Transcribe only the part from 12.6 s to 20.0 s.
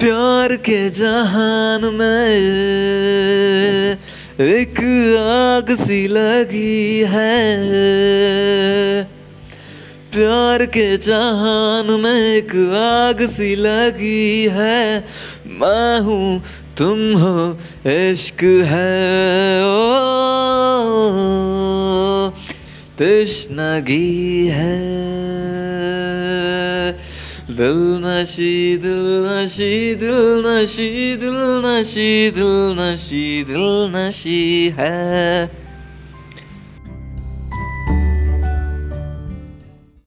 आग सी लगी है। मैं हूँ, तुम हो, इश्क है। ओ